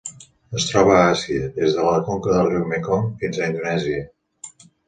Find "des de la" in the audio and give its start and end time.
1.59-2.01